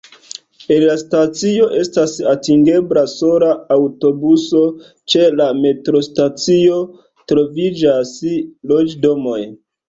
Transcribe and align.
El 0.75 0.83
la 0.83 0.93
stacio 0.99 1.65
estas 1.79 2.15
atingebla 2.31 3.03
sola 3.11 3.49
aŭtobuso, 3.75 4.61
ĉe 5.15 5.27
la 5.43 5.51
metrostacio 5.59 6.81
troviĝas 7.35 8.17
loĝdomoj. 8.75 9.39